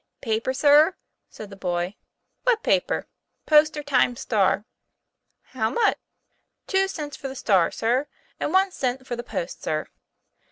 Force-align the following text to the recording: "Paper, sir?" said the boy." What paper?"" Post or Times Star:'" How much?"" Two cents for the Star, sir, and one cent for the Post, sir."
"Paper, 0.21 0.51
sir?" 0.51 0.95
said 1.29 1.51
the 1.51 1.55
boy." 1.55 1.95
What 2.45 2.63
paper?"" 2.63 3.07
Post 3.45 3.77
or 3.77 3.83
Times 3.83 4.21
Star:'" 4.21 4.65
How 5.53 5.69
much?"" 5.69 5.99
Two 6.65 6.87
cents 6.87 7.15
for 7.15 7.27
the 7.27 7.35
Star, 7.35 7.69
sir, 7.69 8.07
and 8.39 8.51
one 8.51 8.71
cent 8.71 9.05
for 9.05 9.15
the 9.15 9.21
Post, 9.21 9.61
sir." 9.61 9.89